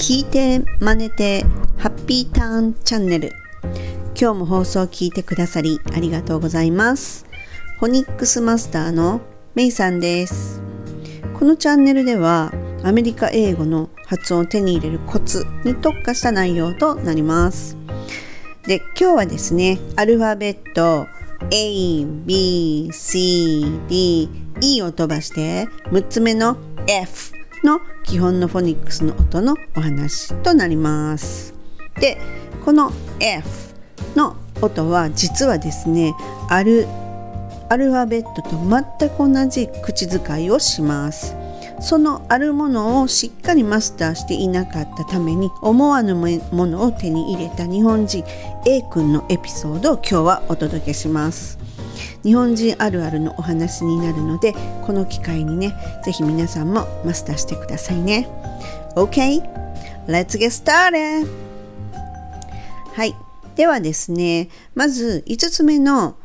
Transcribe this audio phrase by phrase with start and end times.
[0.00, 1.44] 聞いて真似て
[1.76, 3.32] ハッピーターンチャンネル。
[4.18, 7.26] 今日も放送を聞いてくださりありがとうございます。
[7.78, 9.20] フォニックスマスターの
[9.54, 10.62] メイさんです。
[11.38, 12.50] このチャンネルでは
[12.82, 17.76] アメリカ英語の発音を手に入れるコツに特化した内容となります。
[18.62, 21.08] で今日はですねアルファベット
[21.50, 24.30] A, B, C, D,
[24.62, 26.56] E を飛ばして6つ目の
[26.86, 31.54] F の基本のフォニックスの音のお話となります。
[32.00, 32.18] で
[32.64, 33.74] この F
[34.16, 36.14] の音は実はですね
[36.48, 36.86] ある
[37.68, 41.36] アルファベットと全く同じ口遣いをします。
[41.80, 46.28] そのあるものをしっかりマスターしていなかったために思わぬも
[46.66, 48.24] のを手に入れた日本人
[48.66, 51.58] A 君のエピソードを今日はお届けします。
[52.22, 54.54] 日本人あるあるのお話になるので
[54.84, 58.28] この機会にね是非皆さんもマスターしてくださいね。
[58.96, 59.42] OK
[60.06, 61.28] Let's get started.
[62.94, 63.14] はい。
[63.54, 66.16] ではですねまず5つ目の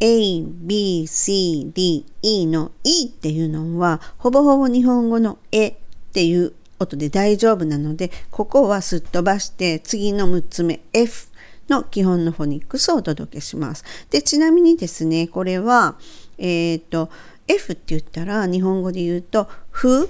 [0.00, 5.74] A, B, C, D, E の E っていうのはほぼほぼ日本語のえっ
[6.12, 11.28] ていう音で大丈夫なのでここはすっ飛ばして次の6つ目 F
[11.68, 13.84] の基本のフォニックスをお届けします。
[14.10, 15.96] でちなみにですねこれは
[16.38, 17.10] えっ、ー、と
[17.46, 20.08] F って言ったら日本語で言うと「ふ」っ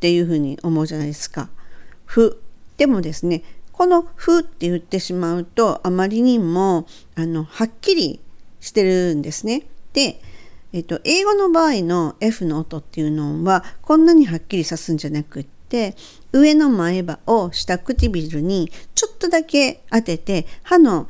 [0.00, 1.48] ていうふうに思うじゃないですか。
[2.04, 2.40] ふ
[2.76, 8.20] でもですねこの「ふ」って言ってしまうとあまりにもあのはっきり
[8.60, 9.66] してるんですね。
[9.92, 10.20] で、
[10.72, 15.96] えっと、英語の場合の F の音っていうのはこんなにはっきりさすんじゃなくって
[16.32, 21.08] 上の前歯を下唇にちょっとだけ当てて歯の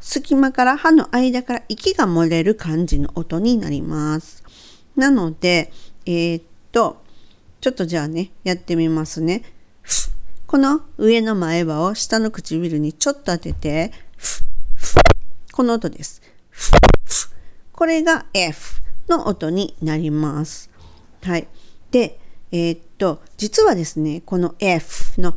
[0.00, 4.42] 隙間から歯の間から息が漏れる感じの音になります。
[4.96, 5.70] なので、
[6.06, 7.02] えー、っと、
[7.60, 9.42] ちょっとじゃあね、やってみますね。
[10.46, 13.92] この上の前歯を下の唇にちょっと当てて、
[15.52, 16.22] この音です。
[17.72, 20.70] これが F の音になります。
[21.22, 21.48] はい。
[21.90, 22.18] で、
[22.50, 25.34] えー、っと、実はですね、この F のっ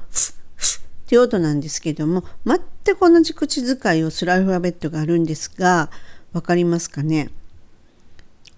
[1.08, 5.90] ていう音なんですけども、全く同じ口遣いをするアルファベットがあるんですが、
[6.34, 7.30] わかりますかね？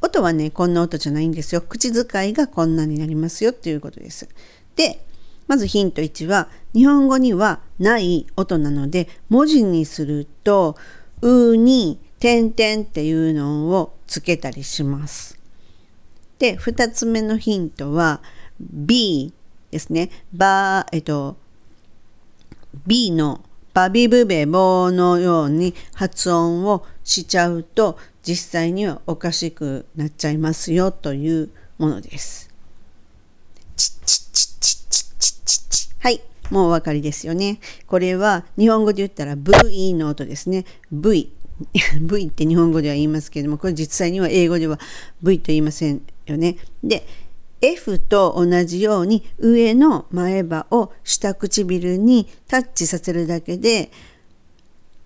[0.02, 1.62] 音はね、こんな音じゃないんですよ。
[1.62, 4.28] 口遣いがこんなになりますよっていうことです。
[4.76, 5.06] で、
[5.48, 10.78] まずヒント1は、日本語にはない音なので、文字にすると、
[11.22, 15.40] うに点々っていうのをつけたりします。
[16.38, 18.22] で、2つ目のヒントは
[18.60, 19.34] B
[19.72, 20.10] ですね。
[20.34, 21.38] ば、えっと、
[22.86, 23.44] B の
[23.74, 32.52] バビブベボのように発音をしちゃうと実際にはおかしくなっちゃいますよというものです。
[36.00, 36.22] はい。
[36.52, 37.60] もうお分かりですよね。
[37.88, 40.66] これは日本語で言ったら V の音ですね。
[40.92, 41.32] V。
[42.02, 44.80] V って日本語では言いますけれどもこれ実際には英語では
[45.22, 46.58] V と言いませんよね。
[46.84, 47.06] で
[47.64, 53.90] F と同じように上の前歯を下唇にタッチさせるだけで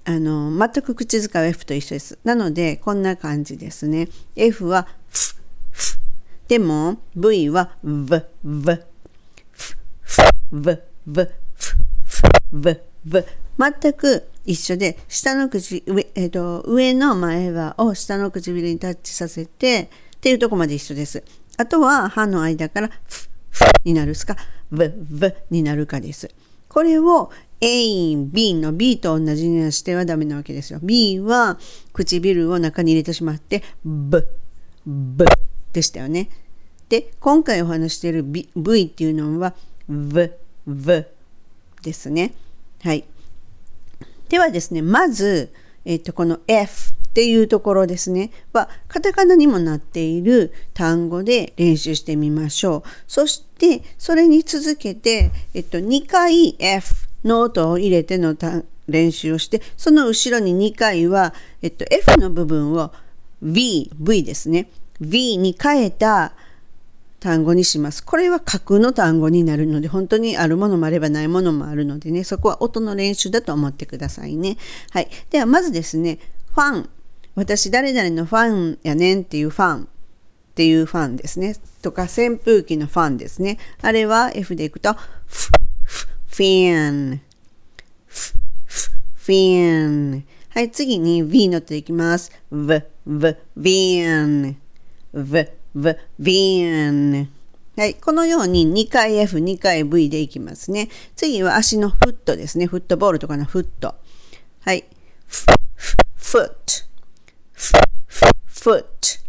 [0.05, 2.17] あの全く口遣いは F と一緒です。
[2.23, 4.09] なのでこんな感じですね。
[4.35, 5.35] F はフ
[5.71, 5.99] フ
[6.47, 8.79] でも V は V V
[9.51, 13.23] フフ V V フフ V V
[13.59, 21.23] 全く一緒で下の口上,、えーと、上の前歯を下の唇にタッチさせてっていうとこまで一緒です。
[21.57, 24.35] あとは歯の間からフフになるすか
[24.71, 26.29] ブブになるかです。
[26.69, 30.79] これを A、B の B と同じにしてはダメなわけですよ。
[30.83, 31.57] B は
[31.93, 34.27] 唇を中に入れてしまってブ
[34.85, 35.25] ブ
[35.73, 36.29] でしたよね。
[36.89, 39.55] で、今回お話している V, v っていうのは
[39.89, 40.31] V、
[40.67, 41.05] V
[41.81, 42.33] ですね。
[42.83, 43.03] はい。
[44.29, 45.51] ではですね、まず、
[45.87, 52.89] えっと、この F っていうところですね、は、カタカナにもなっている単語で練習してみましょう。
[53.07, 56.93] そして、それに続けて、えっと、2回 F
[57.23, 58.35] の音を入れての
[58.87, 62.91] 練習をして、その後ろに2回は、えっと、F の部分を
[63.41, 64.67] V、V ですね。
[64.99, 66.33] V に変えた
[67.19, 68.03] 単語にします。
[68.03, 74.57] これは架空の単語になるので、本当にあるものもあればないものもあるのでね、そこは音の練習だと思ってくださいね。
[74.91, 75.09] はい。
[75.31, 76.19] では、まずですね、
[76.53, 76.89] ファン。
[77.35, 79.87] 私、誰々のファンやねんっていうファンっ
[80.55, 81.55] ていうファンですね。
[81.81, 83.57] とか、扇風機のファンですね。
[83.81, 85.51] あれは F でいくと、フ、
[85.83, 87.21] フ、フィン。
[88.05, 88.33] フ、
[88.65, 90.25] フ、フィン。
[90.49, 92.31] はい、次に V の音いきます。
[92.51, 94.57] V、V、ヴィン。
[95.13, 97.27] V、v, van。
[97.77, 97.93] はい。
[97.95, 100.89] このように2回 F、2回 V でいきますね。
[101.15, 102.65] 次は足のフットですね。
[102.65, 103.95] フットボールとかのフット。
[104.61, 104.85] はい。
[106.17, 106.85] foot,
[108.47, 109.19] foot,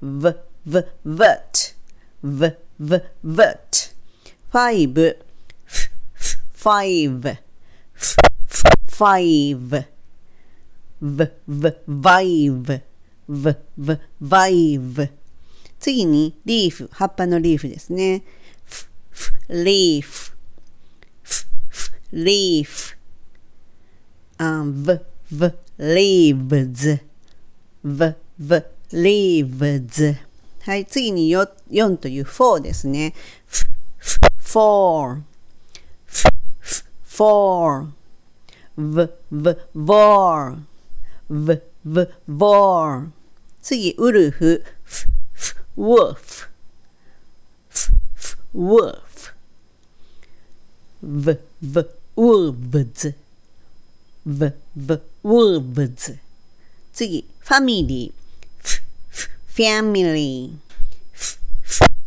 [0.00, 0.34] v,
[0.66, 1.74] v, vert,
[2.22, 3.90] v, v, vert.
[4.50, 5.16] five,
[6.52, 7.38] five,
[8.88, 9.86] five,
[11.00, 12.82] v, v, vive,
[13.28, 15.19] v, v, vive.
[15.80, 18.22] 次に、リーフ、葉っぱのリーフですね。
[19.48, 20.32] リーフ、
[22.12, 22.96] リーフ、
[24.38, 25.00] v,
[25.32, 27.00] v, leaves,
[27.82, 30.16] v, v, leaves.
[30.62, 33.14] はい、次に 4, 4という4ですね。
[34.38, 35.22] four,
[37.06, 37.86] four,
[38.76, 40.58] v, v, vor,
[41.30, 43.10] v, v, vor.
[43.62, 44.64] 次、ウルフ、
[45.76, 46.48] wolf,
[48.52, 49.32] wolf,
[51.02, 51.84] v, v,
[52.16, 53.14] wolves,
[54.24, 56.18] v, v, wolves
[56.92, 58.82] 次、ファミリー、
[59.46, 60.70] ファミリー、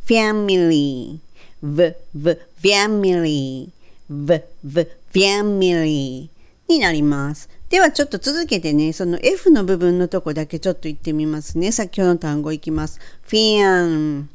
[0.06, 1.34] ファミリー、
[1.64, 3.70] v, v, ファミリー、
[4.10, 7.50] v, v, ファミリーになります。
[7.74, 11.72] ではちょっと続けてね、その F の部分のとこだけちょっと言ってみますね。
[11.72, 13.00] 先ほどの単語いきます。
[13.28, 14.28] fan,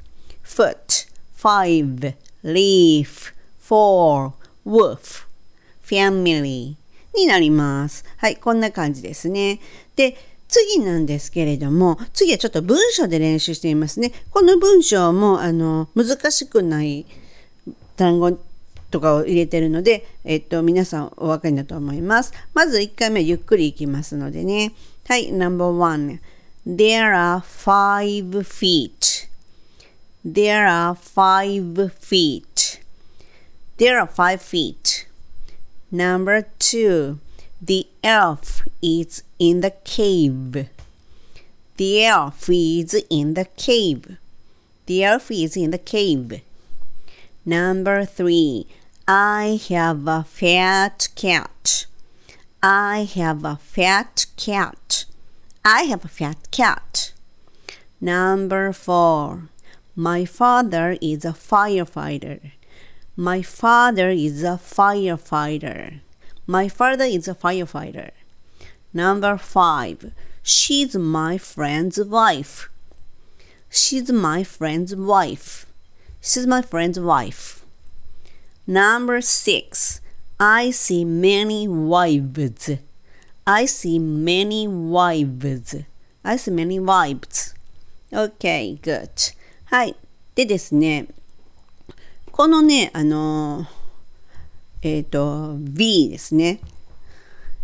[0.42, 1.08] foot,
[1.40, 3.32] five, leaf,
[3.62, 4.32] four,
[4.66, 5.24] wolf,
[5.86, 6.74] family
[7.14, 8.04] になります。
[8.16, 9.60] はい、こんな感じですね。
[9.94, 10.16] で、
[10.48, 14.10] 次なんですけれども、次はちょっと文章で練習してみますね。
[14.32, 17.06] この文章も、あの、難しくない
[17.94, 18.36] 単語
[18.90, 22.32] とかを入れてるので、えっと、皆さんお分かりだと思います。
[22.54, 24.72] まず1回目ゆっくりいきますのでね。
[25.06, 26.18] はい、No.1
[26.66, 29.28] There are five feet.
[30.24, 32.80] There are five feet.
[33.78, 35.06] There are five feet.
[35.90, 37.20] Number two,
[37.62, 40.68] the elf is in the cave.
[41.76, 44.18] The elf is in the cave.
[44.86, 46.42] The elf is in the cave.
[47.48, 48.66] Number three,
[49.08, 51.86] I have a fat cat.
[52.62, 55.06] I have a fat cat.
[55.64, 57.14] I have a fat cat.
[58.02, 59.48] Number four,
[59.96, 62.52] my father is a firefighter.
[63.16, 66.00] My father is a firefighter.
[66.46, 68.10] My father is a firefighter.
[68.92, 70.12] Number five,
[70.42, 72.68] she's my friend's wife.
[73.70, 75.64] She's my friend's wife.
[76.20, 77.64] She's my friend's wife.
[78.66, 80.00] Number six,
[80.38, 82.78] I see many wives.
[83.46, 85.74] I see many wives.
[86.24, 87.54] I see many wives.
[88.12, 89.34] Okay, good.
[89.64, 89.96] はい。
[90.34, 91.08] でですね、
[92.30, 93.66] このね、あの、
[94.82, 96.60] えっ、ー、と、V ですね。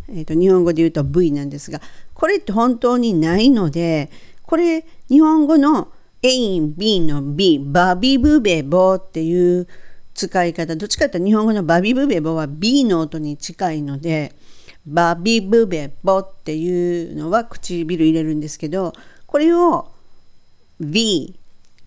[0.09, 1.81] えっ、ー、と、日本語で言うと V なんですが、
[2.13, 4.11] これって本当にないので、
[4.43, 5.93] これ、日本語の
[6.27, 9.69] A、B の B、バビブベボっていう
[10.15, 14.33] 使い方どっちかというと日本語のバビブベボは B の音に近いので
[14.87, 18.95] バビブベボっていうのは唇入れるんですけど
[19.27, 19.89] これを
[20.81, 21.39] V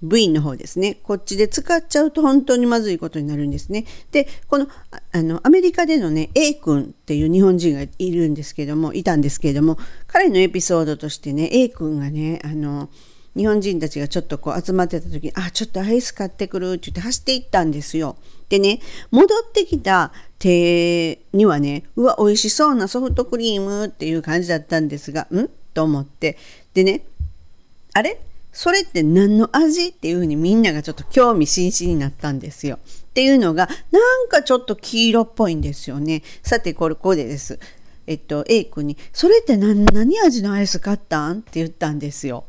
[0.04, 1.00] V の方ですね。
[1.02, 3.86] こっちで使っちゃうと本当にまずいことになるんですね。
[4.12, 4.68] で、この、
[5.12, 12.90] あの、アメリカでのね、A 君っていう日本人がいるんですけども、いたんですけれども、彼のエピソードとしてね、A 君がね、あの、
[13.38, 18.18] 日本人たちがちょっとこう集まってた時に、あ、ちょっとアイス買ってくるって言って走っていったんですよ。
[18.50, 18.80] でね、
[19.12, 25.50] 戻ってきた手にはね、うわ、美味しそうなソフトクリームっていう感じだったんですが、ん？
[25.74, 26.38] と思って。
[26.74, 27.04] でね、
[27.94, 28.20] あれ？
[28.52, 29.90] それって何の味？
[29.90, 32.80] っていうふうにみんながちょっと興味津々になったんですよ。
[32.86, 36.24] っていうのが、なんかちょっと黄色っぽいんですよね。
[36.42, 37.60] さて、これ、ここでです。
[38.08, 41.40] えっと、A 君に、それって何何味のアイス買ったん？
[41.40, 42.46] って言ったんですよ。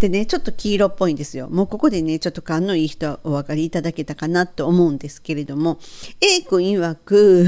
[0.00, 1.48] でね、ちょっと黄色っぽいんですよ。
[1.48, 5.78] もうここでね、ちょっと勘のいい人はお分かりいただけたかなと思うんですけれども、
[6.20, 7.46] A 君曰く、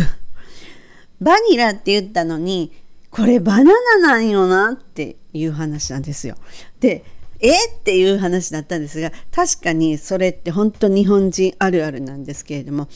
[1.21, 2.73] バニラって言ったのに、
[3.11, 6.37] これバナナなんよなっていう話なんですよ。
[6.81, 7.05] で、
[7.41, 12.89] えっていう話だったんですが、確かにそれって本当日本人あるあるなんですけれども、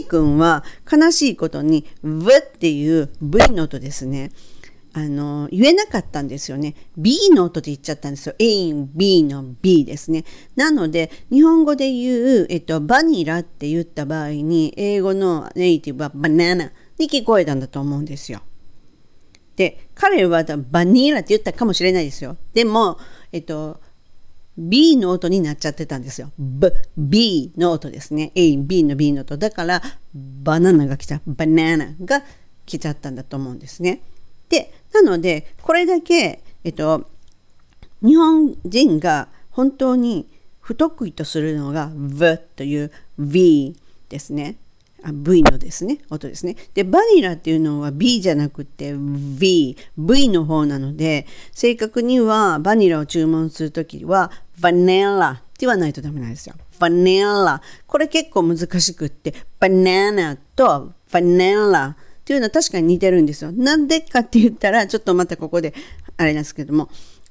[0.00, 4.32] A 君は悲しいことに、V っていう V の音ですね。
[4.96, 6.76] あの、言えなかったんですよね。
[6.96, 8.34] B の音で言っちゃったんですよ。
[8.38, 10.24] A、B の B ですね。
[10.54, 18.42] なので、日本語で言う、えっと、バニラって言った場合に、英語のネイティブはバナナに聞こえたんだと思うんですよ。
[19.56, 22.36] で、彼はバニラって言ったかもしれないですよ。
[22.52, 22.96] でも、
[23.32, 23.80] えっと、
[24.56, 26.30] B の音になっちゃってたんですよ。
[26.38, 28.30] B、B の音ですね。
[28.36, 29.36] A、B の B の音。
[29.36, 29.82] だから、
[30.14, 31.34] バナナが来ちゃう。
[31.34, 32.22] バナナが
[32.64, 34.02] 来ちゃったんだと思うんですね。
[34.48, 37.08] で、なので、これだけ、えっと、
[38.02, 40.26] 日本人が本当に
[40.60, 43.76] 不得意とするのが V という V
[44.08, 44.56] ですね。
[45.12, 46.56] V のですね、音ですね。
[46.72, 56.54] で、バニラっていうのは B じゃなくて V、V の方なので、正確にはバニラを注文するときは、バネラって言わないとダメなんですよ。
[56.78, 57.60] バネラ。
[57.86, 63.52] これ結構難しくって、バナナとバネラっていうのは確かに似てるんですよ。
[63.52, 65.74] なんでかって言ったら、ちょっとまたここで、
[66.16, 66.88] あれなんですけども、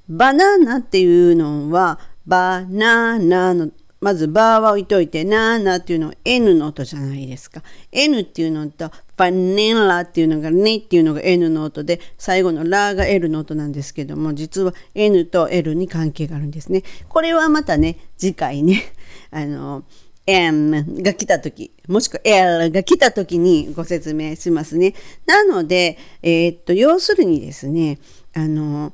[0.08, 3.70] バナナっていうのは、バナナの
[4.04, 7.62] まずバーは置いといて、ナーナっていうのは N の音じゃないですか。
[7.90, 16.82] N っていうのと、バネラっていうのがねっていうのが N の音で、最後のラが L の音なんですけども、実は N と L に関係があるんですね。
[17.08, 18.82] これはまたね、次回ね、
[19.30, 19.84] あの、
[20.26, 24.94] N が来た時、もしくは L が来た時にご説明しますね。
[25.26, 27.98] なので、えー、っと、要するにですね、
[28.32, 28.92] あの、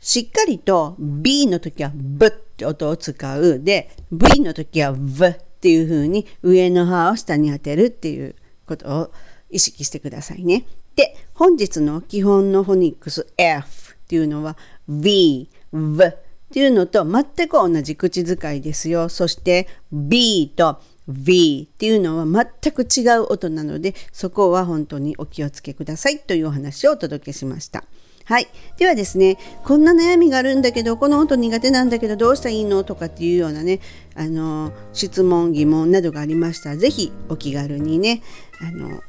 [0.00, 3.60] しっかりと B の時は B って音を使う。
[3.60, 8.34] で、V の時は V っていう風に上の歯を下に当てるっていう
[8.66, 9.12] ことを
[9.48, 10.64] 意識してくださいね。
[10.96, 14.56] で、本日の基本のフォニックス F っていうのは
[14.88, 16.04] V、V
[16.52, 19.08] っていうのと全く同じ口使いですよ。
[19.08, 22.26] そして B と V っていうのは
[22.62, 27.84] 全く違う音なので、そこは本当にお気をつけくださいというお話をお届けしました。
[28.26, 28.48] はい。
[28.76, 33.80] ではですね、こんな悩みがあるんだけど、この音苦手なんだけど、どうしたらいいのとかっていうようなね、
[34.14, 38.22] あの、質問、疑問などがありましたら、ぜひお気軽にね、
[38.60, 39.00] あの、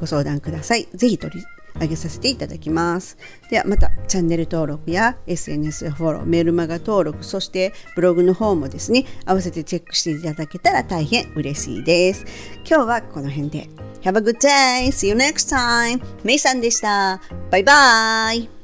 [0.00, 0.88] ご相談ください。
[0.94, 1.44] ぜひ取り
[1.80, 3.16] 上げさせていただきます。
[3.50, 12.24] ではまたチャンネル登録や SNS フォロー、メールマガ登録、そしてブログの方もですね、合わせてチェックしていただけたら大変嬉しいです。
[12.68, 13.68] 今日はこの辺で。
[14.02, 14.86] Have a good day!
[14.88, 16.00] See you next time!
[16.22, 17.20] メイさんでした。
[17.50, 18.55] バイバイ